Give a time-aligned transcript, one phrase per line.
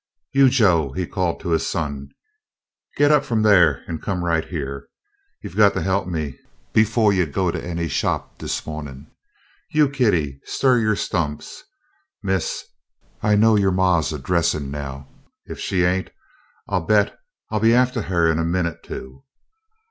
[0.33, 2.09] "You, Joe," he called to his son,
[2.97, 4.79] "git up f'om daih an' come right hyeah.
[5.43, 6.39] You got to he'p me
[6.73, 9.11] befo' you go to any shop dis mo'nin'.
[9.69, 11.63] You, Kitty, stir yo' stumps,
[12.23, 12.65] miss.
[13.21, 15.07] I know yo' ma 's a dressin' now.
[15.47, 16.09] Ef she ain't,
[16.67, 17.15] I bet
[17.51, 19.23] I 'll be aftah huh in a minute, too.